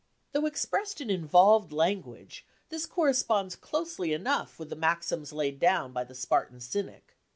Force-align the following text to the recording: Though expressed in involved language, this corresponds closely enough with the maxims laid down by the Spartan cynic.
Though 0.31 0.47
expressed 0.47 0.99
in 0.99 1.11
involved 1.11 1.71
language, 1.71 2.43
this 2.69 2.87
corresponds 2.87 3.55
closely 3.55 4.13
enough 4.13 4.57
with 4.57 4.71
the 4.71 4.75
maxims 4.75 5.31
laid 5.31 5.59
down 5.59 5.93
by 5.93 6.03
the 6.05 6.15
Spartan 6.15 6.59
cynic. 6.59 7.17